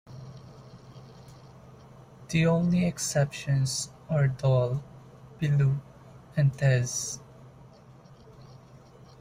[2.29, 4.81] The only exceptions are "Dhol",
[5.39, 5.79] "Billu"
[6.35, 7.19] and "Tezz".